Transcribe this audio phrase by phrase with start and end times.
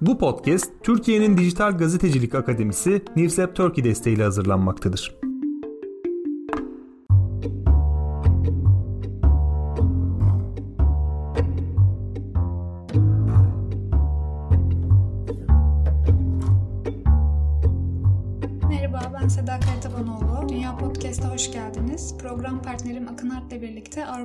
[0.00, 5.25] Bu podcast Türkiye'nin Dijital Gazetecilik Akademisi Newsep Turkey desteğiyle hazırlanmaktadır.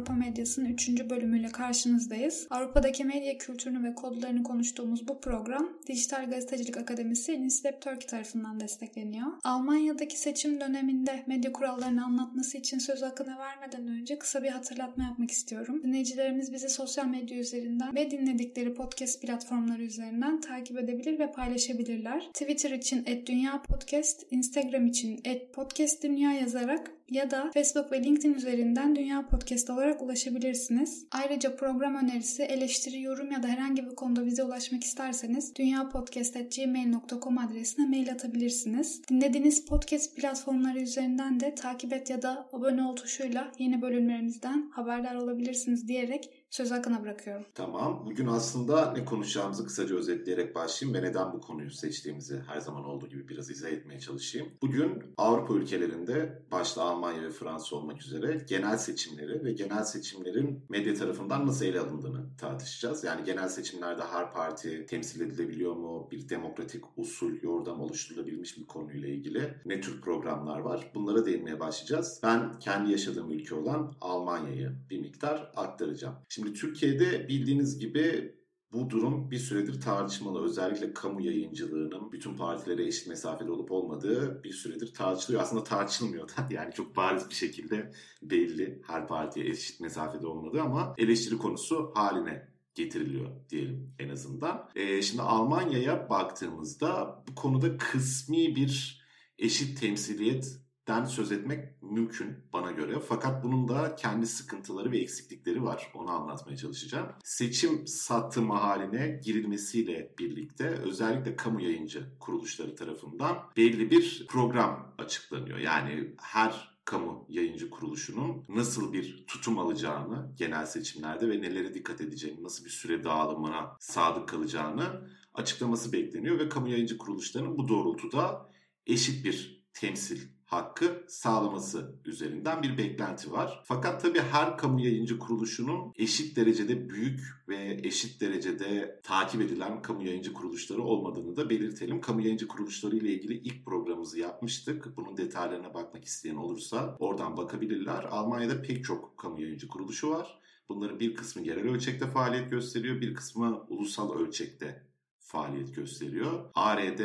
[0.01, 1.09] Avrupa Medyası'nın 3.
[1.09, 2.47] bölümüyle karşınızdayız.
[2.49, 9.27] Avrupa'daki medya kültürünü ve kodlarını konuştuğumuz bu program Dijital Gazetecilik Akademisi Nislep Turkey tarafından destekleniyor.
[9.43, 15.31] Almanya'daki seçim döneminde medya kurallarını anlatması için söz hakkını vermeden önce kısa bir hatırlatma yapmak
[15.31, 15.83] istiyorum.
[15.83, 22.29] Dinleyicilerimiz bizi sosyal medya üzerinden ve dinledikleri podcast platformları üzerinden takip edebilir ve paylaşabilirler.
[22.33, 25.21] Twitter için @dünya_podcast, Instagram için
[25.53, 31.05] @podcastdünya yazarak ya da Facebook ve LinkedIn üzerinden Dünya Podcast olarak ulaşabilirsiniz.
[31.11, 37.85] Ayrıca program önerisi, eleştiri, yorum ya da herhangi bir konuda bize ulaşmak isterseniz dünyapodcast.gmail.com adresine
[37.85, 39.01] mail atabilirsiniz.
[39.09, 45.15] Dinlediğiniz podcast platformları üzerinden de takip et ya da abone ol tuşuyla yeni bölümlerimizden haberdar
[45.15, 47.45] olabilirsiniz diyerek Söz hakkına bırakıyorum.
[47.55, 48.05] Tamam.
[48.05, 53.09] Bugün aslında ne konuşacağımızı kısaca özetleyerek başlayayım ve neden bu konuyu seçtiğimizi her zaman olduğu
[53.09, 54.47] gibi biraz izah etmeye çalışayım.
[54.61, 60.93] Bugün Avrupa ülkelerinde başta Almanya ve Fransa olmak üzere genel seçimleri ve genel seçimlerin medya
[60.93, 63.03] tarafından nasıl ele alındığını tartışacağız.
[63.03, 66.07] Yani genel seçimlerde her parti temsil edilebiliyor mu?
[66.11, 70.91] Bir demokratik usul, yordam oluşturulabilmiş bir konuyla ilgili ne tür programlar var?
[70.95, 72.19] Bunlara değinmeye başlayacağız.
[72.23, 76.15] Ben kendi yaşadığım ülke olan Almanya'yı bir miktar aktaracağım.
[76.29, 78.35] Şimdi Şimdi Türkiye'de bildiğiniz gibi
[78.73, 80.43] bu durum bir süredir tartışmalı.
[80.45, 85.43] Özellikle kamu yayıncılığının bütün partilere eşit mesafede olup olmadığı bir süredir tartışılıyor.
[85.43, 90.95] Aslında tartışılmıyor da yani çok bariz bir şekilde belli her partiye eşit mesafede olmadığı ama
[90.97, 94.69] eleştiri konusu haline getiriliyor diyelim en azından.
[94.75, 99.01] Ee, şimdi Almanya'ya baktığımızda bu konuda kısmi bir
[99.37, 102.99] eşit temsiliyet den söz etmek mümkün bana göre.
[102.99, 105.91] Fakat bunun da kendi sıkıntıları ve eksiklikleri var.
[105.93, 107.07] Onu anlatmaya çalışacağım.
[107.23, 115.57] Seçim satımı haline girilmesiyle birlikte özellikle kamu yayıncı kuruluşları tarafından belli bir program açıklanıyor.
[115.57, 122.43] Yani her kamu yayıncı kuruluşunun nasıl bir tutum alacağını genel seçimlerde ve nelere dikkat edeceğini,
[122.43, 128.49] nasıl bir süre dağılımına sadık kalacağını açıklaması bekleniyor ve kamu yayıncı kuruluşlarının bu doğrultuda
[128.87, 133.63] eşit bir temsil hakkı sağlaması üzerinden bir beklenti var.
[133.65, 140.03] Fakat tabii her kamu yayıncı kuruluşunun eşit derecede büyük ve eşit derecede takip edilen kamu
[140.03, 142.01] yayıncı kuruluşları olmadığını da belirtelim.
[142.01, 144.97] Kamu yayıncı kuruluşları ile ilgili ilk programımızı yapmıştık.
[144.97, 148.03] Bunun detaylarına bakmak isteyen olursa oradan bakabilirler.
[148.03, 150.41] Almanya'da pek çok kamu yayıncı kuruluşu var.
[150.69, 154.87] Bunların bir kısmı yerel ölçekte faaliyet gösteriyor, bir kısmı ulusal ölçekte
[155.19, 156.51] faaliyet gösteriyor.
[156.53, 156.99] ARD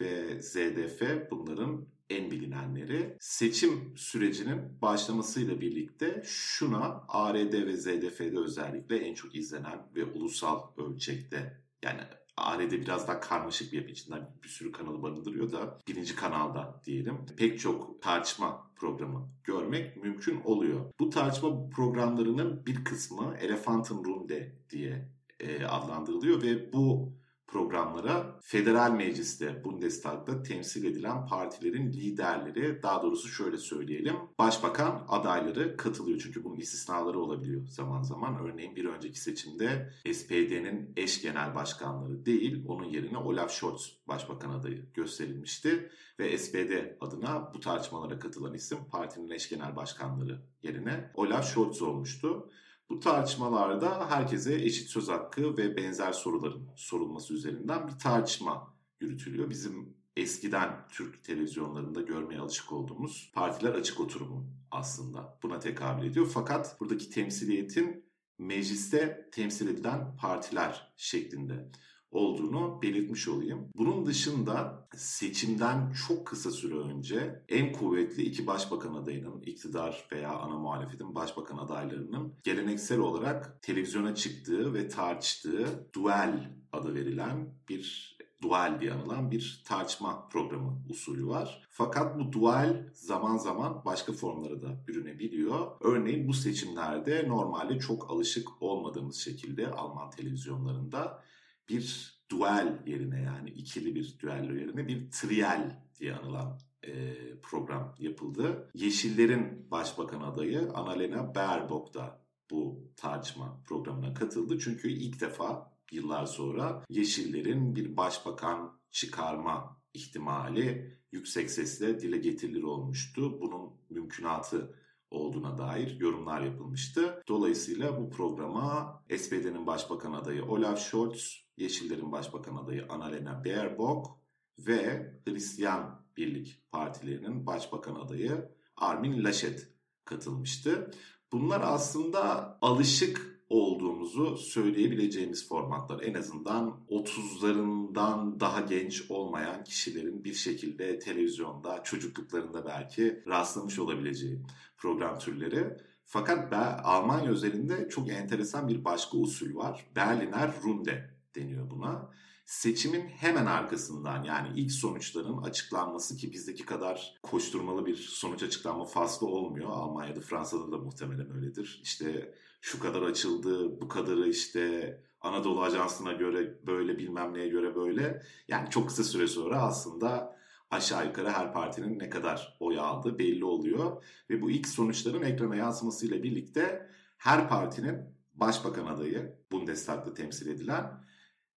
[0.00, 3.16] ve ZDF bunların en bilinenleri.
[3.20, 11.62] Seçim sürecinin başlamasıyla birlikte şuna ARD ve ZDF'de özellikle en çok izlenen ve ulusal ölçekte
[11.82, 12.00] yani
[12.36, 17.26] ARD biraz daha karmaşık bir yapı içinden bir sürü kanalı barındırıyor da birinci kanalda diyelim
[17.36, 20.92] pek çok tartışma programı görmek mümkün oluyor.
[21.00, 25.08] Bu tartışma programlarının bir kısmı Elephant'ın Runde diye
[25.40, 27.12] e, adlandırılıyor ve bu
[27.54, 36.20] programlara federal mecliste Bundestag'da temsil edilen partilerin liderleri daha doğrusu şöyle söyleyelim başbakan adayları katılıyor.
[36.22, 38.38] Çünkü bunun istisnaları olabiliyor zaman zaman.
[38.38, 44.92] Örneğin bir önceki seçimde SPD'nin eş genel başkanları değil onun yerine Olaf Scholz başbakan adayı
[44.94, 45.90] gösterilmişti.
[46.18, 52.50] Ve SPD adına bu tartışmalara katılan isim partinin eş genel başkanları yerine Olaf Scholz olmuştu.
[52.90, 59.50] Bu tartışmalarda herkese eşit söz hakkı ve benzer soruların sorulması üzerinden bir tartışma yürütülüyor.
[59.50, 66.30] Bizim eskiden Türk televizyonlarında görmeye alışık olduğumuz partiler açık oturumu aslında buna tekabül ediyor.
[66.34, 68.04] Fakat buradaki temsiliyetin
[68.38, 71.70] mecliste temsil edilen partiler şeklinde
[72.14, 73.68] olduğunu belirtmiş olayım.
[73.76, 80.58] Bunun dışında seçimden çok kısa süre önce en kuvvetli iki başbakan adayının, iktidar veya ana
[80.58, 88.92] muhalefetin başbakan adaylarının geleneksel olarak televizyona çıktığı ve tartıştığı duel adı verilen bir duel diye
[88.92, 91.62] anılan bir tartışma programı usulü var.
[91.70, 95.66] Fakat bu duel zaman zaman başka formlara da bürünebiliyor.
[95.80, 101.22] Örneğin bu seçimlerde normalde çok alışık olmadığımız şekilde Alman televizyonlarında
[101.68, 105.70] bir duel yerine yani ikili bir düello yerine bir trial
[106.00, 108.70] diye anılan e, program yapıldı.
[108.74, 114.58] Yeşillerin başbakan adayı Annalena Baerbock da bu tartışma programına katıldı.
[114.58, 123.40] Çünkü ilk defa yıllar sonra Yeşillerin bir başbakan çıkarma ihtimali yüksek sesle dile getirilir olmuştu.
[123.40, 124.74] Bunun mümkünatı
[125.10, 127.22] olduğuna dair yorumlar yapılmıştı.
[127.28, 134.10] Dolayısıyla bu programa SPD'nin başbakan adayı Olaf Scholz, Yeşillerin başbakan adayı Annalena Baerbock
[134.58, 139.68] ve Hristiyan Birlik Partilerinin başbakan adayı Armin Laschet
[140.04, 140.90] katılmıştı.
[141.32, 146.02] Bunlar aslında alışık olduğumuzu söyleyebileceğimiz formatlar.
[146.02, 154.42] En azından 30'larından daha genç olmayan kişilerin bir şekilde televizyonda çocukluklarında belki rastlamış olabileceği
[154.76, 155.76] program türleri.
[156.04, 156.52] Fakat
[156.84, 159.86] Almanya özelinde çok enteresan bir başka usul var.
[159.96, 162.10] Berliner Runde deniyor buna
[162.44, 169.26] seçimin hemen arkasından yani ilk sonuçların açıklanması ki bizdeki kadar koşturmalı bir sonuç açıklanma faslı
[169.26, 169.70] olmuyor.
[169.70, 171.80] Almanya'da, Fransa'da da muhtemelen öyledir.
[171.82, 178.22] İşte şu kadar açıldı, bu kadarı işte Anadolu Ajansı'na göre böyle bilmem neye göre böyle.
[178.48, 180.36] Yani çok kısa süre sonra aslında
[180.70, 184.04] aşağı yukarı her partinin ne kadar oy aldığı belli oluyor.
[184.30, 187.96] Ve bu ilk sonuçların ekrana yansımasıyla birlikte her partinin
[188.34, 191.04] başbakan adayı Bundestag'da temsil edilen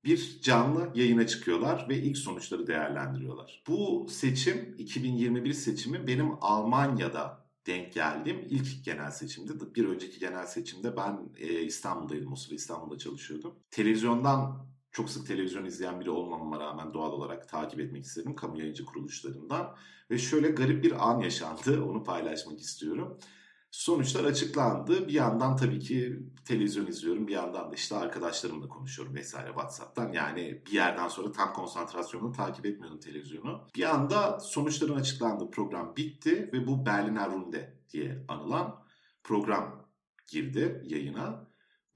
[0.08, 3.64] bir canlı yayına çıkıyorlar ve ilk sonuçları değerlendiriyorlar.
[3.68, 9.76] Bu seçim 2021 seçimi benim Almanya'da denk geldiğim ilk genel seçimdi.
[9.76, 12.34] Bir önceki genel seçimde ben e, İstanbul'daydım.
[12.34, 13.56] O sırada İstanbul'da çalışıyordum.
[13.72, 18.86] Televizyondan çok sık televizyon izleyen biri olmamama rağmen doğal olarak takip etmek istedim kamu yayıncı
[18.86, 19.76] kuruluşlarından.
[20.12, 21.84] Ve şöyle garip bir an yaşandı.
[21.84, 23.20] Onu paylaşmak istiyorum.
[23.72, 25.08] Sonuçlar açıklandı.
[25.08, 27.28] Bir yandan tabii ki televizyon izliyorum.
[27.28, 30.12] Bir yandan da işte arkadaşlarımla konuşuyorum vesaire WhatsApp'tan.
[30.12, 33.62] Yani bir yerden sonra tam konsantrasyonla takip etmiyordum televizyonu.
[33.76, 38.84] Bir anda sonuçların açıklandığı program bitti ve bu Berliner Runde diye anılan
[39.24, 39.90] program
[40.28, 41.48] girdi yayına.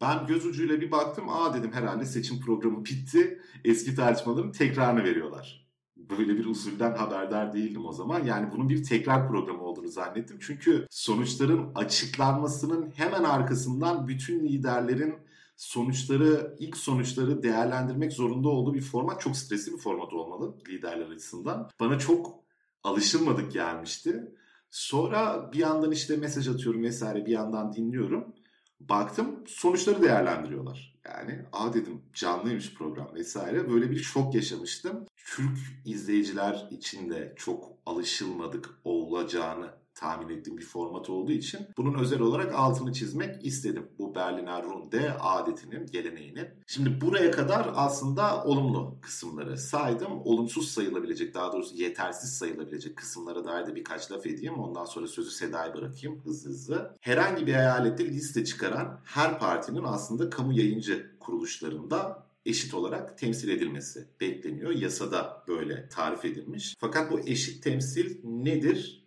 [0.02, 1.30] Ben göz ucuyla bir baktım.
[1.30, 3.42] Aa dedim herhalde seçim programı bitti.
[3.66, 5.62] Eski tartışmaların tekrarını veriyorlar
[6.10, 8.24] böyle bir usulden haberdar değildim o zaman.
[8.24, 9.61] Yani bunun bir tekrar programı
[9.92, 10.38] zannettim.
[10.42, 15.16] Çünkü sonuçların açıklanmasının hemen arkasından bütün liderlerin
[15.58, 19.22] sonuçları, ilk sonuçları değerlendirmek zorunda olduğu bir format.
[19.22, 21.70] Çok stresli bir format olmalı liderler açısından.
[21.80, 22.40] Bana çok
[22.84, 24.32] alışılmadık gelmişti.
[24.72, 28.36] Sonra bir yandan işte mesaj atıyorum vesaire bir yandan dinliyorum.
[28.80, 30.98] Baktım sonuçları değerlendiriyorlar.
[31.06, 33.70] Yani a dedim canlıymış program vesaire.
[33.70, 35.06] Böyle bir şok yaşamıştım.
[35.16, 42.20] Türk izleyiciler için de çok alışılmadık olacağını tahmin ettiğim bir format olduğu için bunun özel
[42.20, 43.88] olarak altını çizmek istedim.
[44.00, 46.48] Bu Berliner Runde adetinin, geleneğinin.
[46.68, 50.22] Şimdi buraya kadar aslında olumlu kısımları saydım.
[50.26, 54.54] Olumsuz sayılabilecek, daha doğrusu yetersiz sayılabilecek kısımlara dair de birkaç laf edeyim.
[54.54, 56.96] Ondan sonra sözü Seda'ya bırakayım hızlı hızlı.
[57.02, 64.08] Herhangi bir eyalette liste çıkaran her partinin aslında kamu yayıncı kuruluşlarında eşit olarak temsil edilmesi
[64.22, 64.72] bekleniyor.
[64.72, 66.76] Yasada böyle tarif edilmiş.
[66.80, 69.01] Fakat bu eşit temsil nedir?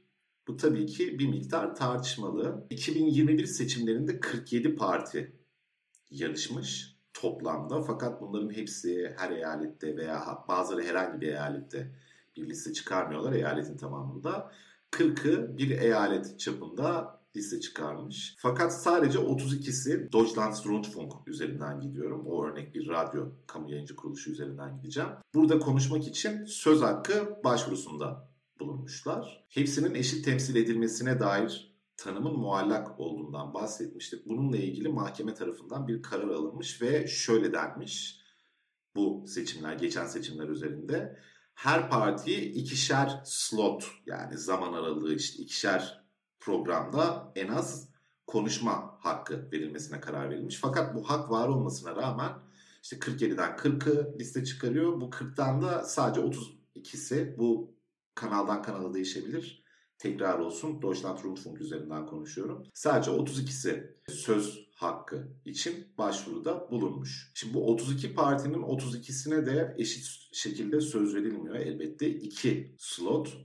[0.49, 2.67] Bu tabii ki bir miktar tartışmalı.
[2.71, 5.37] 2021 seçimlerinde 47 parti
[6.11, 7.83] yarışmış toplamda.
[7.83, 11.95] Fakat bunların hepsi her eyalette veya bazıları herhangi bir eyalette
[12.37, 14.53] bir liste çıkarmıyorlar eyaletin tamamında.
[14.91, 18.37] 40'ı bir eyalet çapında liste çıkarmış.
[18.39, 22.27] Fakat sadece 32'si Deutschlandsrundfunk üzerinden gidiyorum.
[22.27, 25.11] O örnek bir radyo kamu yayıncı kuruluşu üzerinden gideceğim.
[25.35, 29.45] Burada konuşmak için söz hakkı başvurusunda bulunmuşlar.
[29.49, 34.29] Hepsinin eşit temsil edilmesine dair tanımın muallak olduğundan bahsetmiştik.
[34.29, 38.21] Bununla ilgili mahkeme tarafından bir karar alınmış ve şöyle denmiş
[38.97, 41.19] bu seçimler, geçen seçimler üzerinde.
[41.55, 46.05] Her partiye ikişer slot yani zaman aralığı işte ikişer
[46.41, 47.89] programda en az
[48.27, 50.59] konuşma hakkı verilmesine karar verilmiş.
[50.61, 52.33] Fakat bu hak var olmasına rağmen
[52.83, 55.01] işte 47'den 40'ı liste çıkarıyor.
[55.01, 57.75] Bu 40'tan da sadece 32'si bu
[58.15, 59.65] kanaldan kanala değişebilir.
[59.99, 62.67] Tekrar olsun Deutschland Rundfunk üzerinden konuşuyorum.
[62.75, 67.33] Sadece 32'si söz hakkı için başvuruda bulunmuş.
[67.35, 71.57] Şimdi bu 32 partinin 32'sine de eşit şekilde söz verilmiyor.
[71.57, 73.37] Elbette iki slot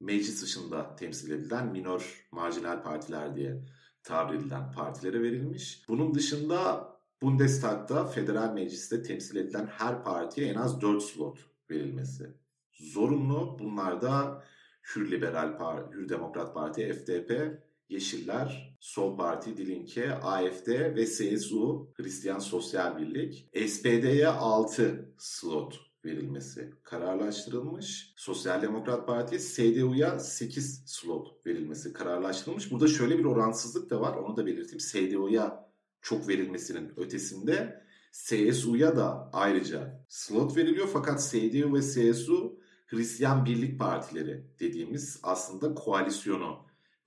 [0.00, 3.64] meclis dışında temsil edilen minor marjinal partiler diye
[4.02, 5.84] tabir edilen partilere verilmiş.
[5.88, 6.88] Bunun dışında
[7.22, 11.38] Bundestag'da federal mecliste temsil edilen her partiye en az 4 slot
[11.70, 12.41] verilmesi
[12.82, 13.56] zorunlu.
[13.58, 14.44] Bunlar da
[14.82, 22.38] Hür Liberal Parti, Hür Demokrat Parti, FDP, Yeşiller, Sol Parti, Dilinke, AFD ve CSU, Hristiyan
[22.38, 23.48] Sosyal Birlik.
[23.68, 28.14] SPD'ye 6 slot verilmesi kararlaştırılmış.
[28.16, 32.70] Sosyal Demokrat Parti CDU'ya 8 slot verilmesi kararlaştırılmış.
[32.70, 34.16] Burada şöyle bir oransızlık da var.
[34.16, 34.78] Onu da belirteyim.
[34.78, 35.68] CDU'ya
[36.00, 42.61] çok verilmesinin ötesinde CSU'ya da ayrıca slot veriliyor fakat CDU ve CSU
[42.92, 46.58] Hristiyan Birlik Partileri dediğimiz aslında koalisyonu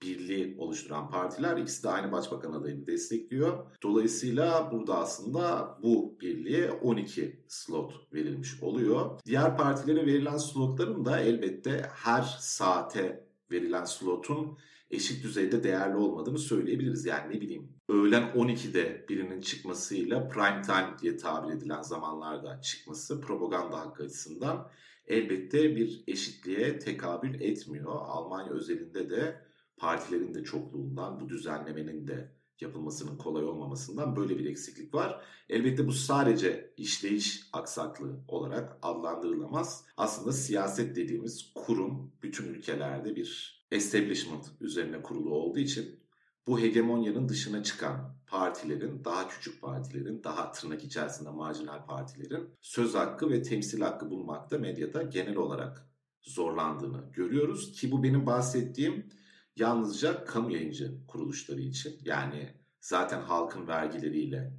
[0.02, 3.66] birliği oluşturan partiler ikisi de aynı başbakan adayını destekliyor.
[3.84, 9.20] Dolayısıyla burada aslında bu birliğe 12 slot verilmiş oluyor.
[9.26, 14.58] Diğer partilere verilen slotların da elbette her saate verilen slotun
[14.92, 17.06] eşit düzeyde değerli olmadığını söyleyebiliriz.
[17.06, 23.80] Yani ne bileyim öğlen 12'de birinin çıkmasıyla prime time diye tabir edilen zamanlarda çıkması propaganda
[23.80, 24.68] hakkı açısından
[25.08, 27.96] elbette bir eşitliğe tekabül etmiyor.
[27.96, 29.42] Almanya özelinde de
[29.78, 32.32] partilerin de çokluğundan bu düzenlemenin de
[32.62, 35.22] yapılmasının kolay olmamasından böyle bir eksiklik var.
[35.50, 39.86] Elbette bu sadece işleyiş aksaklığı olarak adlandırılamaz.
[39.98, 46.00] Aslında siyaset dediğimiz kurum bütün ülkelerde bir establishment üzerine kurulu olduğu için
[46.48, 53.30] bu hegemonyanın dışına çıkan partilerin, daha küçük partilerin, daha tırnak içerisinde marjinal partilerin söz hakkı
[53.30, 55.90] ve temsil hakkı bulmakta medyada genel olarak
[56.22, 57.72] zorlandığını görüyoruz.
[57.72, 59.10] Ki bu benim bahsettiğim
[59.56, 64.54] yalnızca kamu yayıncı kuruluşları için yani zaten halkın vergileriyle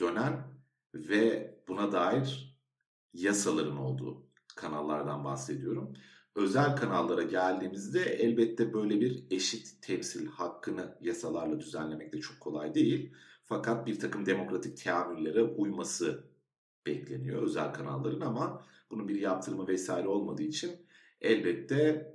[0.00, 0.42] dönen
[0.94, 2.58] ve buna dair
[3.12, 5.94] yasaların olduğu kanallardan bahsediyorum.
[6.34, 13.12] Özel kanallara geldiğimizde elbette böyle bir eşit temsil hakkını yasalarla düzenlemek de çok kolay değil.
[13.44, 16.24] Fakat bir takım demokratik teamüllere uyması
[16.86, 20.86] bekleniyor özel kanalların ama bunun bir yaptırımı vesaire olmadığı için
[21.20, 22.14] elbette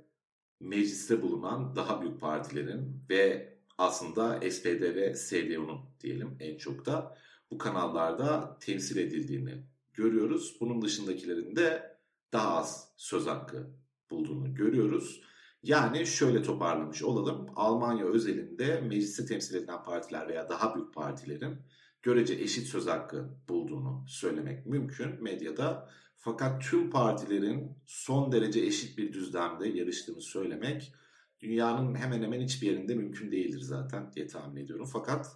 [0.60, 7.16] mecliste bulunan daha büyük partilerin ve aslında SPD ve CDU'nun diyelim en çok da
[7.50, 10.56] bu kanallarda temsil edildiğini görüyoruz.
[10.60, 11.96] Bunun dışındakilerin de
[12.32, 13.79] daha az söz hakkı
[14.10, 15.22] bulduğunu görüyoruz.
[15.62, 17.46] Yani şöyle toparlamış olalım.
[17.56, 21.56] Almanya özelinde mecliste temsil edilen partiler veya daha büyük partilerin
[22.02, 25.88] görece eşit söz hakkı bulduğunu söylemek mümkün medyada.
[26.16, 30.92] Fakat tüm partilerin son derece eşit bir düzlemde yarıştığını söylemek
[31.40, 34.86] dünyanın hemen hemen hiçbir yerinde mümkün değildir zaten diye tahmin ediyorum.
[34.92, 35.26] Fakat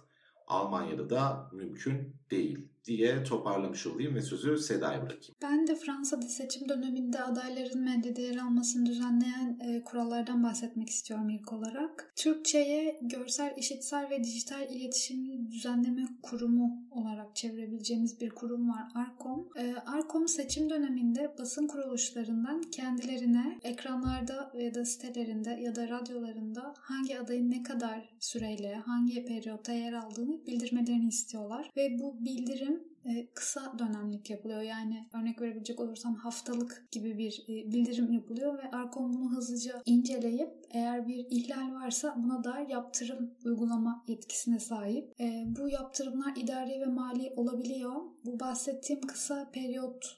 [0.47, 5.35] Almanya'da da mümkün değil diye toparlamış olayım ve sözü Seda'ya bırakayım.
[5.41, 11.53] Ben de Fransa'da seçim döneminde adayların medyada yer almasını düzenleyen e, kurallardan bahsetmek istiyorum ilk
[11.53, 12.13] olarak.
[12.15, 19.49] Türkçe'ye görsel, işitsel ve dijital iletişim düzenleme kurumu olarak çevirebileceğimiz bir kurum var Arkom.
[19.57, 27.19] E, Arkom seçim döneminde basın kuruluşlarından kendilerine ekranlarda ya da sitelerinde ya da radyolarında hangi
[27.19, 31.69] adayın ne kadar süreyle, hangi periyotta yer aldığını bildirmelerini istiyorlar.
[31.77, 34.61] Ve bu bildirim e, kısa dönemlik yapılıyor.
[34.61, 40.49] Yani örnek verebilecek olursam haftalık gibi bir e, bildirim yapılıyor ve Arkom bunu hızlıca inceleyip
[40.71, 45.21] eğer bir ihlal varsa buna dair yaptırım uygulama yetkisine sahip.
[45.21, 47.95] E, bu yaptırımlar idari ve mali olabiliyor.
[48.25, 50.17] Bu bahsettiğim kısa periyot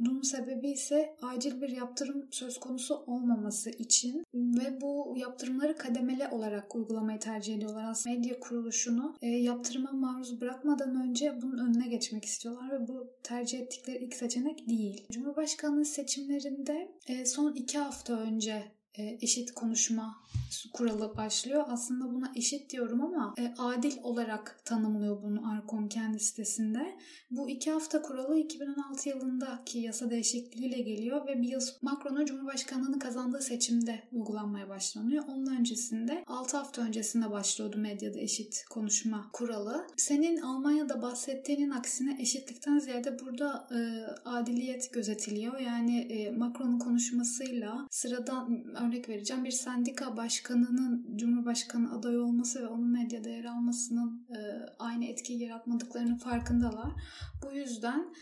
[0.00, 6.76] bunun sebebi ise acil bir yaptırım söz konusu olmaması için ve bu yaptırımları kademeli olarak
[6.76, 7.84] uygulamayı tercih ediyorlar.
[7.84, 13.60] Aslında medya kuruluşunu e, yaptırıma maruz bırakmadan önce bunun önüne geçmek istiyorlar ve bu tercih
[13.60, 15.06] ettikleri ilk seçenek değil.
[15.12, 20.16] Cumhurbaşkanlığı seçimlerinde e, son iki hafta önce eşit konuşma
[20.72, 21.64] kuralı başlıyor.
[21.68, 26.98] Aslında buna eşit diyorum ama e, adil olarak tanımlıyor bunu Arkom kendi sitesinde.
[27.30, 33.42] Bu iki hafta kuralı 2016 yılındaki yasa değişikliğiyle geliyor ve bir yıl Macron'un Cumhurbaşkanlığını kazandığı
[33.42, 35.24] seçimde uygulanmaya başlanıyor.
[35.28, 39.86] Onun öncesinde 6 hafta öncesinde başlıyordu medyada eşit konuşma kuralı.
[39.96, 43.80] Senin Almanya'da bahsettiğinin aksine eşitlikten ziyade burada e,
[44.24, 45.58] adiliyet gözetiliyor.
[45.58, 52.92] Yani e, Macron'un konuşmasıyla sıradan örnek vereceğim bir sendika başkanının Cumhurbaşkanı adayı olması ve onun
[52.92, 54.38] medyada yer almasının e,
[54.78, 56.92] aynı etkiyi yaratmadıklarının farkındalar.
[57.42, 58.14] Bu yüzden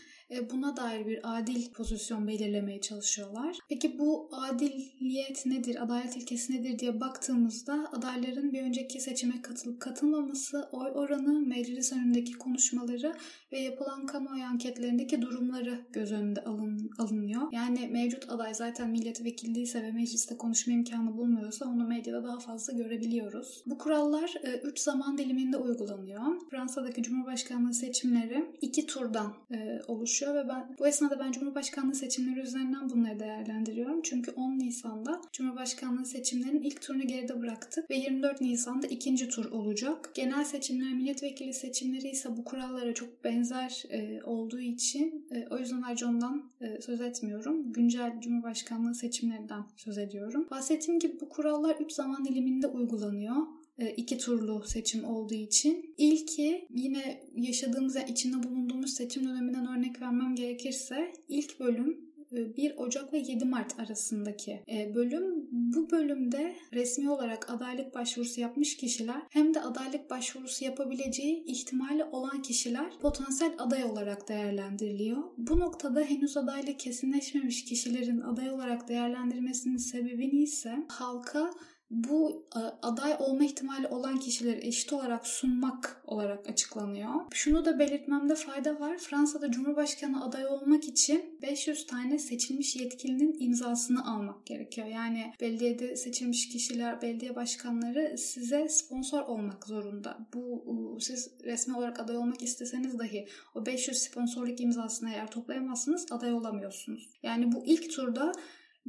[0.51, 3.57] buna dair bir adil pozisyon belirlemeye çalışıyorlar.
[3.69, 10.69] Peki bu adiliyet nedir, adalet ilkesi nedir diye baktığımızda adayların bir önceki seçime katılıp katılmaması,
[10.71, 13.15] oy oranı, meclis önündeki konuşmaları
[13.51, 17.41] ve yapılan kamuoyu anketlerindeki durumları göz önünde alın, alınıyor.
[17.51, 23.63] Yani mevcut aday zaten milletvekilliyse ve mecliste konuşma imkanı bulmuyorsa onu medyada daha fazla görebiliyoruz.
[23.65, 24.33] Bu kurallar
[24.63, 26.49] 3 e, zaman diliminde uygulanıyor.
[26.51, 29.79] Fransa'daki Cumhurbaşkanlığı seçimleri iki turdan e,
[30.21, 34.01] oluşuyor ve ben bu esnada ben Cumhurbaşkanlığı seçimleri üzerinden bunları değerlendiriyorum.
[34.01, 40.11] Çünkü 10 Nisan'da Cumhurbaşkanlığı seçimlerinin ilk turunu geride bıraktık ve 24 Nisan'da ikinci tur olacak.
[40.13, 45.81] Genel seçimler, milletvekili seçimleri ise bu kurallara çok benzer e, olduğu için e, o yüzden
[45.81, 47.73] ayrıca ondan e, söz etmiyorum.
[47.73, 50.47] Güncel Cumhurbaşkanlığı seçimlerinden söz ediyorum.
[50.51, 53.35] Bahsettiğim gibi bu kurallar 3 zaman diliminde uygulanıyor.
[53.79, 55.95] E, iki turlu seçim olduğu için.
[55.97, 63.13] İlki yine yaşadığımız, yani içinde bulunduğumuz seçim döneminden örnek vermem gerekirse ilk bölüm 1 Ocak
[63.13, 64.63] ve 7 Mart arasındaki
[64.95, 65.47] bölüm.
[65.51, 72.41] Bu bölümde resmi olarak adaylık başvurusu yapmış kişiler hem de adaylık başvurusu yapabileceği ihtimali olan
[72.41, 75.23] kişiler potansiyel aday olarak değerlendiriliyor.
[75.37, 81.51] Bu noktada henüz adaylık kesinleşmemiş kişilerin aday olarak değerlendirmesinin sebebini ise halka
[81.91, 87.13] bu e, aday olma ihtimali olan kişileri eşit olarak sunmak olarak açıklanıyor.
[87.33, 88.97] Şunu da belirtmemde fayda var.
[88.97, 94.87] Fransa'da Cumhurbaşkanı aday olmak için 500 tane seçilmiş yetkilinin imzasını almak gerekiyor.
[94.87, 100.17] Yani belediyede seçilmiş kişiler, belediye başkanları size sponsor olmak zorunda.
[100.33, 106.33] Bu siz resmi olarak aday olmak isteseniz dahi o 500 sponsorluk imzasını eğer toplayamazsınız aday
[106.33, 107.09] olamıyorsunuz.
[107.23, 108.31] Yani bu ilk turda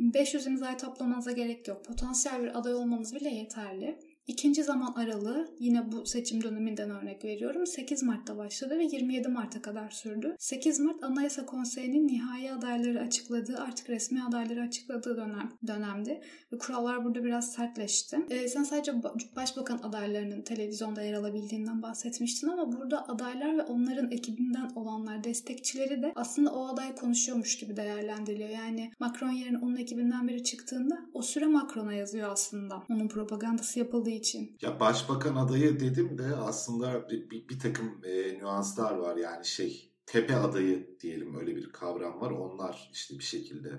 [0.00, 1.84] 500 imzayı toplamanıza gerek yok.
[1.84, 3.98] Potansiyel bir aday olmanız bile yeterli.
[4.30, 7.66] İkinci zaman aralığı yine bu seçim döneminden örnek veriyorum.
[7.66, 10.36] 8 Mart'ta başladı ve 27 Mart'a kadar sürdü.
[10.38, 16.20] 8 Mart Anayasa Konseyi'nin nihai adayları açıkladığı, artık resmi adayları açıkladığı dönem dönemdi.
[16.52, 18.18] Ve kurallar burada biraz sertleşti.
[18.30, 18.92] Ee, sen sadece
[19.36, 26.12] başbakan adaylarının televizyonda yer alabildiğinden bahsetmiştin ama burada adaylar ve onların ekibinden olanlar, destekçileri de
[26.14, 28.50] aslında o aday konuşuyormuş gibi değerlendiriliyor.
[28.50, 32.82] Yani Macron yerine onun ekibinden biri çıktığında o süre Macron'a yazıyor aslında.
[32.90, 34.58] Onun propagandası yapıldığı için.
[34.62, 39.92] Ya başbakan adayı dedim de aslında bir, bir, bir takım e, nüanslar var yani şey
[40.06, 42.30] tepe adayı diyelim öyle bir kavram var.
[42.30, 43.70] Onlar işte bir şekilde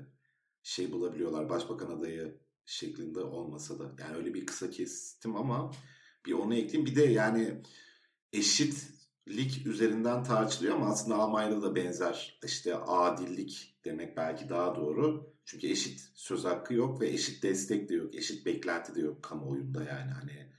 [0.63, 3.95] şey bulabiliyorlar başbakan adayı şeklinde olmasa da.
[3.99, 5.71] Yani öyle bir kısa kestim ama
[6.25, 6.85] bir onu ekleyeyim.
[6.85, 7.61] Bir de yani
[9.27, 15.33] eşitlik üzerinden tartışılıyor ama aslında Almanya'da da benzer işte adillik demek belki daha doğru.
[15.45, 18.15] Çünkü eşit söz hakkı yok ve eşit destek de yok.
[18.15, 20.51] Eşit beklenti de yok kamuoyunda yani hani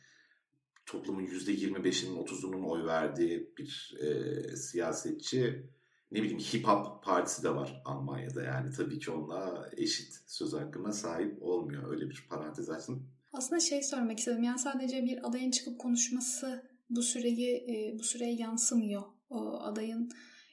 [0.86, 5.66] toplumun %25'inin 30'unun oy verdiği bir e, siyasetçi
[6.12, 8.42] ne bileyim hip hop partisi de var Almanya'da.
[8.42, 11.90] Yani tabii ki onunla eşit söz hakkına sahip olmuyor.
[11.90, 13.08] Öyle bir parantez açtım.
[13.32, 14.42] Aslında şey sormak istedim.
[14.42, 19.02] Yani sadece bir adayın çıkıp konuşması bu süreyi e, bu süreye yansımıyor.
[19.30, 20.10] O adayın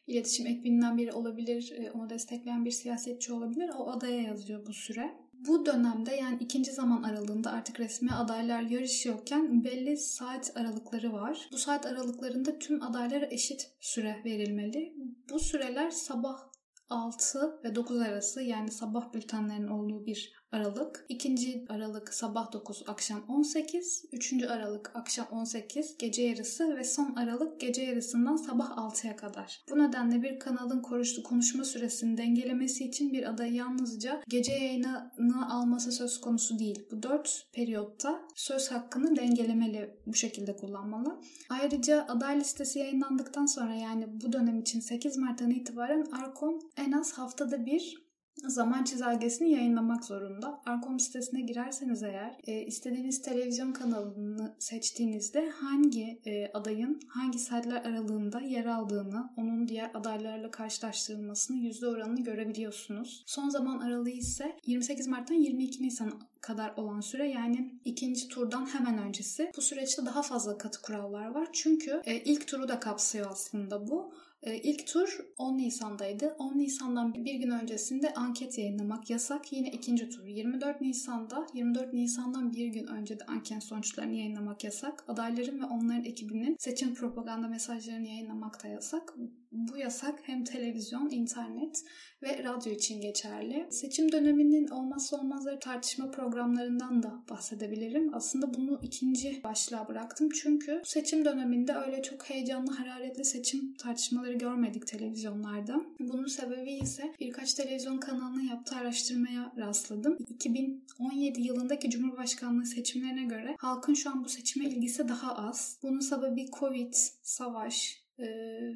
[0.08, 3.70] iletişim ekibinin biri olabilir, e, onu destekleyen bir siyasetçi olabilir.
[3.78, 5.12] O adaya yazıyor bu süre.
[5.34, 11.50] Bu dönemde yani ikinci zaman aralığında artık resmi adaylar yarışıyorken belli saat aralıkları var.
[11.52, 14.94] Bu saat aralıklarında tüm adaylara eşit süre verilmeli.
[15.30, 16.50] Bu süreler sabah
[16.90, 21.06] 6 ve 9 arası yani sabah bültenlerinin olduğu bir Aralık.
[21.10, 21.66] 2.
[21.70, 24.06] Aralık sabah 9 akşam 18.
[24.12, 24.44] 3.
[24.44, 29.62] Aralık akşam 18 gece yarısı ve son Aralık gece yarısından sabah 6'ya kadar.
[29.70, 30.82] Bu nedenle bir kanalın
[31.24, 36.88] konuşma süresini dengelemesi için bir aday yalnızca gece yayınını alması söz konusu değil.
[36.92, 41.22] Bu 4 periyotta söz hakkını dengelemeli bu şekilde kullanmalı.
[41.50, 47.14] Ayrıca aday listesi yayınlandıktan sonra yani bu dönem için 8 Mart'tan itibaren Arkom en az
[47.14, 48.09] haftada bir
[48.48, 50.62] zaman çizelgesini yayınlamak zorunda.
[50.66, 58.40] Arkom sitesine girerseniz eğer e, istediğiniz televizyon kanalını seçtiğinizde hangi e, adayın hangi saatler aralığında
[58.40, 63.24] yer aldığını, onun diğer adaylarla karşılaştırılmasını, yüzde oranını görebiliyorsunuz.
[63.26, 68.98] Son zaman aralığı ise 28 Mart'tan 22 Nisan kadar olan süre yani ikinci turdan hemen
[68.98, 69.52] öncesi.
[69.58, 71.48] Bu süreçte daha fazla katı kurallar var.
[71.54, 74.14] Çünkü e, ilk turu da kapsıyor aslında bu.
[74.44, 76.36] E, ilk tur 10 Nisan'daydı.
[76.40, 79.54] 10 Nisan'dan bir gün öncesinde anket yayınlamak yasak.
[79.54, 81.48] Yine ikinci tur 24 Nisan'da.
[81.54, 85.04] 24 Nisan'dan bir gün önce de anket sonuçlarını yayınlamak yasak.
[85.08, 89.16] Adayların ve onların ekibinin seçim propaganda mesajlarını yayınlamak da yasak.
[89.52, 91.84] Bu yasak hem televizyon, internet
[92.24, 93.68] ve radyo için geçerli.
[93.70, 98.14] Seçim döneminin olmazsa olmazları tartışma programlarından da bahsedebilirim.
[98.14, 100.30] Aslında bunu ikinci başlığa bıraktım.
[100.30, 105.82] Çünkü seçim döneminde öyle çok heyecanlı, hararetli seçim tartışmaları görmedik televizyonlarda.
[106.00, 110.18] Bunun sebebi ise birkaç televizyon kanalının yaptığı araştırmaya rastladım.
[110.30, 115.80] 2017 yılındaki Cumhurbaşkanlığı seçimlerine göre halkın şu an bu seçime ilgisi daha az.
[115.84, 118.09] Bunun sebebi Covid, savaş,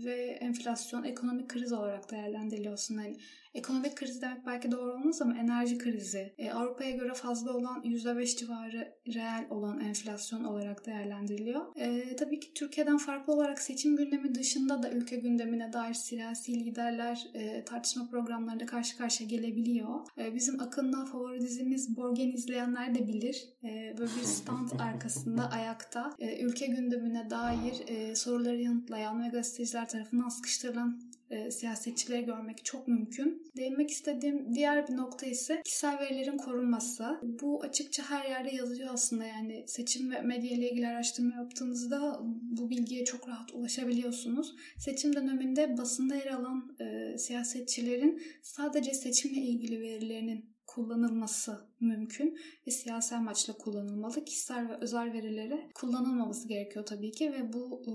[0.06, 3.02] ve enflasyon ekonomik kriz olarak değerlendiriliyor aslında.
[3.02, 3.18] Yani
[3.54, 8.38] Ekonomik kriz demek belki doğru olmaz ama enerji krizi, e, Avrupa'ya göre fazla olan %5
[8.38, 11.62] civarı reel olan enflasyon olarak değerlendiriliyor.
[11.76, 17.28] E, tabii ki Türkiye'den farklı olarak seçim gündemi dışında da ülke gündemine dair siyasi liderler
[17.34, 20.00] e, tartışma programlarında karşı karşıya gelebiliyor.
[20.18, 23.50] E, bizim Akın'la favori dizimiz Borgen izleyenler de bilir.
[23.64, 29.90] E, böyle bir stand arkasında ayakta e, ülke gündemine dair e, soruları yanıtlayan ve gazeteciler
[29.90, 31.00] tarafından sıkıştırılan
[31.34, 33.52] e, siyasetçileri görmek çok mümkün.
[33.58, 37.20] Değinmek istediğim diğer bir nokta ise kişisel verilerin korunması.
[37.24, 42.70] Bu açıkça her yerde yazıyor aslında yani seçim ve medya ile ilgili araştırma yaptığınızda bu
[42.70, 44.56] bilgiye çok rahat ulaşabiliyorsunuz.
[44.78, 53.16] Seçim döneminde basında yer alan e, siyasetçilerin sadece seçimle ilgili verilerinin kullanılması mümkün ve siyasi
[53.16, 54.26] amaçla kullanılmalı.
[54.26, 57.92] Kişisel ve özel verileri kullanılmaması gerekiyor tabii ki ve bu e,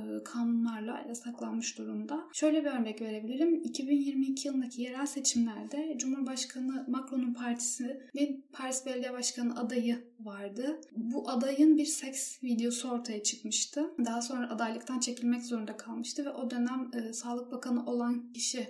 [0.00, 2.24] e, kanunlarla yasaklanmış durumda.
[2.32, 3.62] Şöyle bir örnek verebilirim.
[3.62, 10.80] 2022 yılındaki yerel seçimlerde Cumhurbaşkanı Macron'un partisinin Paris Belediye Başkanı adayı vardı.
[10.96, 13.90] Bu adayın bir seks videosu ortaya çıkmıştı.
[14.04, 18.68] Daha sonra adaylıktan çekilmek zorunda kalmıştı ve o dönem e, Sağlık Bakanı olan kişi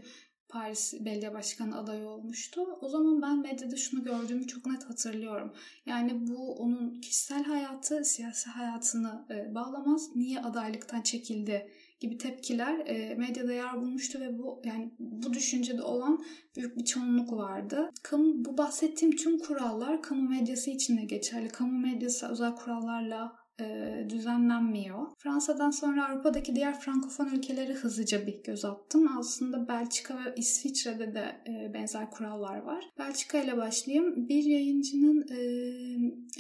[0.49, 2.61] Paris Belediye Başkanı adayı olmuştu.
[2.81, 5.53] O zaman ben medyada şunu gördüğümü çok net hatırlıyorum.
[5.87, 10.17] Yani bu onun kişisel hayatı, siyasi hayatını e, bağlamaz.
[10.17, 16.25] Niye adaylıktan çekildi gibi tepkiler e, medyada yer bulmuştu ve bu yani bu düşüncede olan
[16.57, 17.91] büyük bir çoğunluk vardı.
[18.03, 21.49] Kamu, bu bahsettiğim tüm kurallar kamu medyası için de geçerli.
[21.49, 25.07] Kamu medyası özel kurallarla e, düzenlenmiyor.
[25.19, 29.19] Fransa'dan sonra Avrupa'daki diğer frankofon ülkeleri hızlıca bir göz attım.
[29.19, 32.85] Aslında Belçika ve İsviçre'de de e, benzer kurallar var.
[32.99, 34.29] Belçika ile başlayayım.
[34.29, 35.27] Bir yayıncının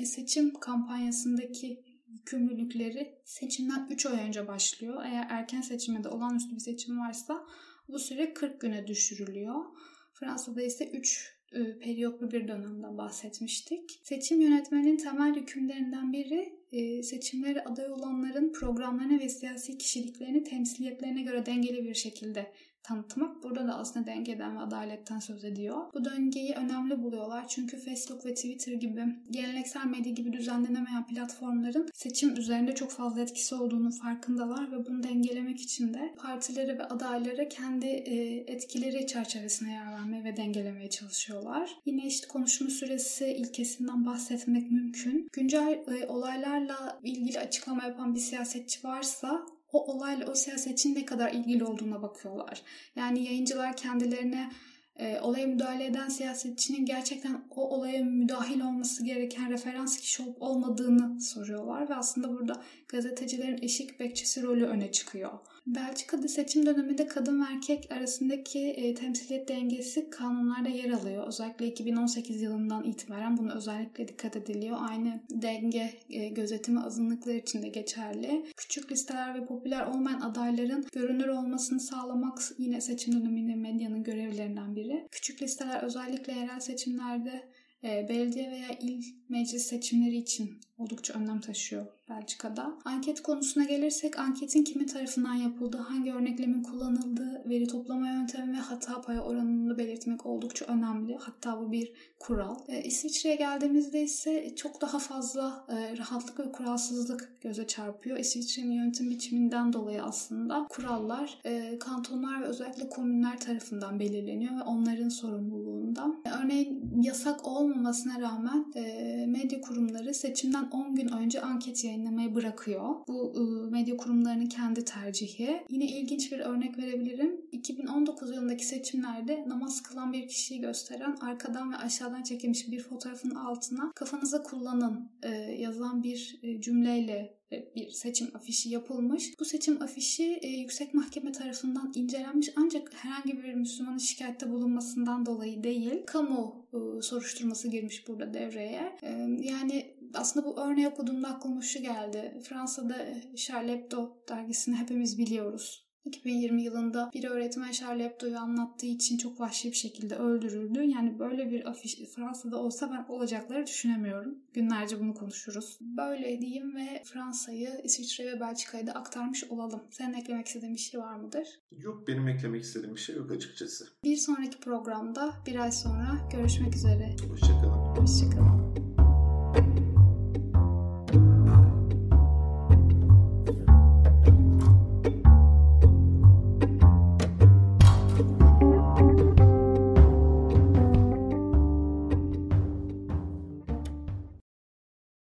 [0.00, 5.02] e, seçim kampanyasındaki yükümlülükleri seçimden 3 ay önce başlıyor.
[5.04, 7.46] Eğer erken seçime de olağanüstü bir seçim varsa
[7.88, 9.64] bu süre 40 güne düşürülüyor.
[10.12, 14.00] Fransa'da ise 3 e, periyotlu bir dönemden bahsetmiştik.
[14.02, 21.46] Seçim yönetmenin temel hükümlerinden biri e, seçimlere aday olanların programlarını ve siyasi kişiliklerini temsiliyetlerine göre
[21.46, 22.52] dengeli bir şekilde
[22.86, 23.42] tanıtmak.
[23.42, 25.76] Burada da aslında dengeden ve adaletten söz ediyor.
[25.94, 32.36] Bu döngeyi önemli buluyorlar çünkü Facebook ve Twitter gibi geleneksel medya gibi düzenlenemeyen platformların seçim
[32.36, 37.86] üzerinde çok fazla etkisi olduğunu farkındalar ve bunu dengelemek için de partileri ve adayları kendi
[37.86, 41.70] e, etkileri çerçevesine yer vermeye ve dengelemeye çalışıyorlar.
[41.86, 45.28] Yine işte konuşma süresi ilkesinden bahsetmek mümkün.
[45.32, 51.32] Güncel e, olaylarla ilgili açıklama yapan bir siyasetçi varsa o olayla o siyasetçinin ne kadar
[51.32, 52.62] ilgili olduğuna bakıyorlar.
[52.96, 54.50] Yani yayıncılar kendilerine
[54.98, 61.20] e, olaya müdahale eden siyasetçinin gerçekten o olaya müdahil olması gereken referans kişi olup olmadığını
[61.20, 65.30] soruyorlar ve aslında burada gazetecilerin eşik bekçisi rolü öne çıkıyor.
[65.66, 71.26] Belçika'da seçim döneminde kadın ve erkek arasındaki e, temsiliyet dengesi kanunlarda yer alıyor.
[71.26, 74.76] Özellikle 2018 yılından itibaren bunu özellikle dikkat ediliyor.
[74.80, 78.46] Aynı denge e, gözetimi azınlıklar için de geçerli.
[78.56, 85.08] Küçük listeler ve popüler olmayan adayların görünür olmasını sağlamak yine seçim döneminde medyanın görevlerinden biri.
[85.10, 87.48] Küçük listeler özellikle yerel seçimlerde
[87.84, 92.72] e, belediye veya il meclis seçimleri için oldukça önem taşıyor Belçika'da.
[92.84, 99.00] Anket konusuna gelirsek anketin kimin tarafından yapıldığı, hangi örneklemin kullanıldığı, veri toplama yöntemi ve hata
[99.00, 101.16] payı oranını belirtmek oldukça önemli.
[101.16, 102.56] Hatta bu bir kural.
[102.68, 108.18] E, İsviçre'ye geldiğimizde ise çok daha fazla e, rahatlık ve kuralsızlık göze çarpıyor.
[108.18, 115.08] İsviçre'nin yönetim biçiminden dolayı aslında kurallar e, kantonlar ve özellikle komünler tarafından belirleniyor ve onların
[115.08, 116.06] sorumluluğunda.
[116.42, 122.94] Örneğin yasak olmamasına rağmen e, medya kurumları seçimden 10 gün önce anket yayınlamayı bırakıyor.
[123.08, 125.62] Bu e, medya kurumlarının kendi tercihi.
[125.70, 127.40] Yine ilginç bir örnek verebilirim.
[127.52, 133.92] 2019 yılındaki seçimlerde namaz kılan bir kişiyi gösteren arkadan ve aşağıdan çekilmiş bir fotoğrafın altına
[133.94, 139.40] kafanıza kullanın e, yazan bir e, cümleyle bir seçim afişi yapılmış.
[139.40, 145.62] Bu seçim afişi e, yüksek mahkeme tarafından incelenmiş ancak herhangi bir Müslümanın şikayette bulunmasından dolayı
[145.62, 146.06] değil.
[146.06, 148.98] Kamu e, soruşturması girmiş burada devreye.
[149.02, 152.40] E, yani aslında bu örneği okuduğumda aklıma şu geldi.
[152.48, 155.86] Fransa'da Charlie Hebdo dergisini hepimiz biliyoruz.
[156.06, 160.82] 2020 yılında bir öğretmen Charlie Hebdo'yu anlattığı için çok vahşi bir şekilde öldürüldü.
[160.82, 164.38] Yani böyle bir afiş Fransa'da olsa ben olacakları düşünemiyorum.
[164.52, 165.78] Günlerce bunu konuşuruz.
[165.80, 169.82] Böyle diyeyim ve Fransa'yı, İsviçre ve Belçika'yı da aktarmış olalım.
[169.90, 171.48] Senin eklemek istediğin bir şey var mıdır?
[171.70, 173.86] Yok benim eklemek istediğim bir şey yok açıkçası.
[174.04, 177.16] Bir sonraki programda bir ay sonra görüşmek üzere.
[177.28, 177.96] Hoşçakalın.
[177.96, 178.85] Hoşçakalın.